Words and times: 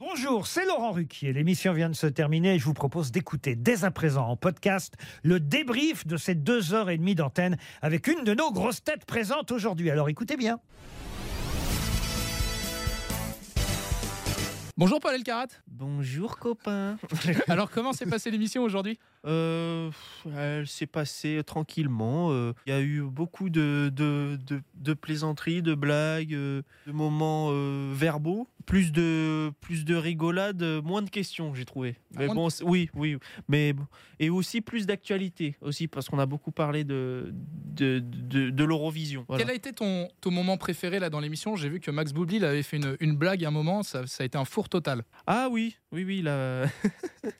Bonjour, 0.00 0.46
c'est 0.46 0.64
Laurent 0.64 0.92
Ruquier. 0.92 1.32
L'émission 1.32 1.72
vient 1.72 1.88
de 1.88 1.94
se 1.94 2.06
terminer 2.06 2.54
et 2.54 2.58
je 2.60 2.64
vous 2.64 2.74
propose 2.74 3.10
d'écouter 3.10 3.56
dès 3.56 3.84
à 3.84 3.90
présent 3.90 4.28
en 4.28 4.36
podcast 4.36 4.94
le 5.24 5.40
débrief 5.40 6.06
de 6.06 6.16
ces 6.16 6.36
deux 6.36 6.72
heures 6.72 6.88
et 6.90 6.98
demie 6.98 7.16
d'antenne 7.16 7.56
avec 7.82 8.06
une 8.06 8.22
de 8.22 8.32
nos 8.32 8.52
grosses 8.52 8.84
têtes 8.84 9.04
présentes 9.06 9.50
aujourd'hui. 9.50 9.90
Alors 9.90 10.08
écoutez 10.08 10.36
bien. 10.36 10.60
Bonjour 14.76 15.00
Paul 15.00 15.14
Elkarat. 15.16 15.48
Bonjour 15.66 16.38
copain. 16.38 16.98
Alors 17.48 17.68
comment 17.68 17.92
s'est 17.92 18.06
passée 18.06 18.30
l'émission 18.30 18.62
aujourd'hui? 18.62 18.96
Euh, 19.26 19.90
elle 20.36 20.68
s'est 20.68 20.86
passée 20.86 21.42
tranquillement. 21.44 22.28
euh, 22.30 22.52
Il 22.66 22.70
y 22.72 22.76
a 22.76 22.80
eu 22.80 23.00
beaucoup 23.02 23.50
de, 23.50 23.90
de, 23.92 24.38
de- 24.46 24.62
de 24.76 24.94
plaisanteries, 24.94 25.62
de 25.62 25.74
blagues, 25.74 26.32
euh, 26.34 26.62
de 26.86 26.92
moments 26.92 27.48
euh, 27.50 27.90
verbaux, 27.92 28.46
plus 28.68 28.92
de, 28.92 29.50
plus 29.62 29.86
de 29.86 29.94
rigolade, 29.94 30.62
euh, 30.62 30.82
moins 30.82 31.00
de 31.00 31.08
questions, 31.08 31.54
j'ai 31.54 31.64
trouvé. 31.64 31.96
Ah, 32.14 32.18
Mais 32.18 32.26
bon, 32.28 32.48
oui, 32.64 32.90
oui, 32.94 33.16
mais 33.48 33.74
et 34.20 34.28
aussi 34.28 34.60
plus 34.60 34.84
d'actualité 34.84 35.56
aussi 35.62 35.88
parce 35.88 36.08
qu'on 36.10 36.18
a 36.18 36.26
beaucoup 36.26 36.52
parlé 36.52 36.84
de 36.84 37.32
de, 37.32 37.98
de, 38.00 38.50
de 38.50 38.64
l'Eurovision. 38.64 39.24
Voilà. 39.26 39.42
Quel 39.42 39.50
a 39.50 39.54
été 39.54 39.72
ton, 39.72 40.08
ton 40.20 40.30
moment 40.30 40.58
préféré 40.58 40.98
là 40.98 41.08
dans 41.08 41.20
l'émission? 41.20 41.56
J'ai 41.56 41.70
vu 41.70 41.80
que 41.80 41.90
Max 41.90 42.12
Boublil 42.12 42.44
avait 42.44 42.62
fait 42.62 42.76
une, 42.76 42.96
une 43.00 43.16
blague 43.16 43.42
à 43.44 43.48
un 43.48 43.52
moment, 43.52 43.82
ça, 43.82 44.06
ça 44.06 44.22
a 44.22 44.26
été 44.26 44.36
un 44.36 44.44
four 44.44 44.68
total. 44.68 45.02
Ah 45.26 45.48
oui, 45.50 45.76
oui, 45.90 46.04
oui, 46.04 46.18
il 46.18 46.28
a... 46.28 46.66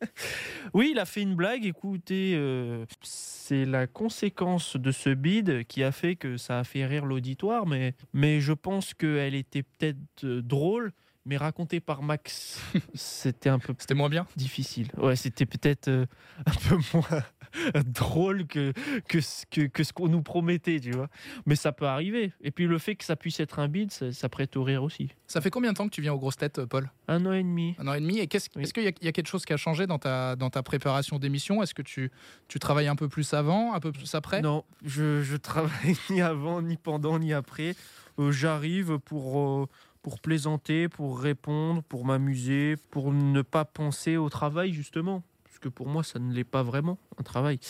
oui, 0.74 0.90
il 0.92 0.98
a 0.98 1.04
fait 1.04 1.22
une 1.22 1.36
blague. 1.36 1.64
Écoutez, 1.64 2.32
euh, 2.34 2.84
c'est 3.02 3.64
la 3.64 3.86
conséquence 3.86 4.76
de 4.76 4.90
ce 4.90 5.10
bid 5.10 5.64
qui 5.66 5.84
a 5.84 5.92
fait 5.92 6.16
que 6.16 6.36
ça 6.36 6.58
a 6.58 6.64
fait 6.64 6.84
rire 6.84 7.04
l'auditoire, 7.04 7.66
mais, 7.66 7.94
mais 8.12 8.40
je 8.40 8.52
pense 8.52 8.94
qu'elle 8.94 9.34
était 9.34 9.62
peut-être 9.62 9.98
euh, 10.24 10.42
drôle, 10.42 10.92
mais 11.24 11.36
racontée 11.36 11.80
par 11.80 12.02
Max, 12.02 12.60
c'était 12.94 13.48
un 13.48 13.58
peu 13.58 13.74
C'était 13.78 13.94
moins 13.94 14.08
bien 14.08 14.26
difficile. 14.36 14.88
Ouais, 14.96 15.16
c'était 15.16 15.46
peut-être 15.46 15.88
euh, 15.88 16.06
un 16.46 16.68
peu 16.68 16.76
moins 16.94 17.22
drôle 17.86 18.46
que, 18.46 18.72
que, 19.08 19.20
ce- 19.20 19.44
que, 19.50 19.62
que 19.62 19.84
ce 19.84 19.92
qu'on 19.92 20.08
nous 20.08 20.22
promettait, 20.22 20.80
tu 20.80 20.90
vois. 20.92 21.08
Mais 21.46 21.54
ça 21.56 21.72
peut 21.72 21.86
arriver. 21.86 22.32
Et 22.40 22.50
puis 22.50 22.66
le 22.66 22.78
fait 22.78 22.96
que 22.96 23.04
ça 23.04 23.16
puisse 23.16 23.40
être 23.40 23.58
un 23.58 23.68
bid, 23.68 23.90
ça, 23.92 24.12
ça 24.12 24.28
prête 24.28 24.56
au 24.56 24.64
rire 24.64 24.82
aussi. 24.82 25.10
Ça 25.26 25.40
fait 25.40 25.50
combien 25.50 25.72
de 25.72 25.76
temps 25.76 25.84
que 25.88 25.94
tu 25.94 26.02
viens 26.02 26.12
aux 26.12 26.18
grosses 26.18 26.36
têtes, 26.36 26.64
Paul? 26.64 26.90
Un 27.08 27.24
an 27.26 27.32
et 27.32 27.42
demi. 27.42 27.74
Un 27.78 27.88
an 27.88 27.94
et 27.94 28.00
demi. 28.00 28.18
Et 28.18 28.28
Oui. 28.32 28.62
est-ce 28.62 28.72
qu'il 28.74 28.82
y 28.84 28.88
a, 28.88 28.92
il 29.00 29.04
y 29.04 29.08
a 29.08 29.12
quelque 29.12 29.28
chose 29.28 29.44
qui 29.44 29.52
a 29.52 29.56
changé 29.56 29.86
dans 29.86 29.98
ta, 29.98 30.36
dans 30.36 30.50
ta 30.50 30.62
préparation 30.62 31.18
d'émission? 31.18 31.62
Est-ce 31.62 31.74
que 31.74 31.82
tu, 31.82 32.10
tu 32.48 32.58
travailles 32.58 32.88
un 32.88 32.96
peu 32.96 33.08
plus 33.08 33.32
avant, 33.34 33.74
un 33.74 33.80
peu 33.80 33.92
plus 33.92 34.14
après? 34.14 34.40
Non, 34.42 34.64
je, 34.84 35.22
je 35.22 35.36
travaille 35.36 35.96
ni 36.10 36.20
avant, 36.22 36.62
ni 36.62 36.76
pendant, 36.76 37.18
ni 37.18 37.32
après. 37.32 37.74
Euh, 38.18 38.30
J'arrive 38.32 38.98
pour, 38.98 39.40
euh, 39.40 39.66
pour 40.02 40.20
plaisanter, 40.20 40.88
pour 40.88 41.20
répondre, 41.20 41.82
pour 41.82 42.04
m'amuser, 42.04 42.76
pour 42.90 43.12
ne 43.12 43.42
pas 43.42 43.64
penser 43.64 44.16
au 44.16 44.28
travail, 44.28 44.72
justement. 44.72 45.22
Parce 45.44 45.58
que 45.58 45.68
pour 45.68 45.86
moi, 45.86 46.02
ça 46.02 46.18
ne 46.18 46.32
l'est 46.32 46.44
pas 46.44 46.62
vraiment, 46.62 46.98
un 47.18 47.22
travail. 47.22 47.60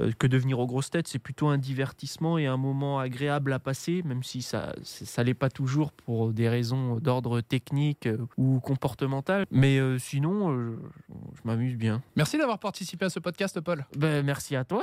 Euh, 0.00 0.10
que 0.18 0.26
de 0.26 0.36
venir 0.38 0.58
aux 0.58 0.66
grosses 0.66 0.90
têtes, 0.90 1.06
c'est 1.06 1.18
plutôt 1.18 1.48
un 1.48 1.58
divertissement 1.58 2.36
et 2.36 2.46
un 2.46 2.56
moment 2.56 2.98
agréable 2.98 3.52
à 3.52 3.58
passer, 3.58 4.02
même 4.02 4.22
si 4.22 4.42
ça 4.42 4.74
ça 4.82 5.22
l'est 5.22 5.34
pas 5.34 5.50
toujours 5.50 5.92
pour 5.92 6.32
des 6.32 6.48
raisons 6.48 6.96
d'ordre 6.96 7.40
technique 7.40 8.06
euh, 8.06 8.26
ou 8.38 8.60
comportemental. 8.60 9.46
Mais 9.50 9.78
euh, 9.78 9.98
sinon, 9.98 10.50
euh, 10.50 10.76
je, 11.10 11.14
je 11.36 11.40
m'amuse 11.44 11.76
bien. 11.76 12.02
Merci 12.16 12.38
d'avoir 12.38 12.58
participé 12.58 13.04
à 13.04 13.10
ce 13.10 13.20
podcast, 13.20 13.60
Paul. 13.60 13.86
Ben, 13.96 14.24
merci 14.24 14.56
à 14.56 14.64
toi. 14.64 14.82